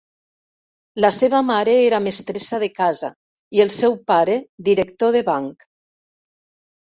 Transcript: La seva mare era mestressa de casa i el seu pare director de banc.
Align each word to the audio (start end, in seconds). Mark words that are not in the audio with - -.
La 1.03 1.09
seva 1.17 1.41
mare 1.49 1.73
era 1.89 1.99
mestressa 2.05 2.59
de 2.63 2.69
casa 2.79 3.11
i 3.57 3.61
el 3.65 3.71
seu 3.75 3.95
pare 4.13 4.37
director 4.69 5.13
de 5.17 5.21
banc. 5.27 5.67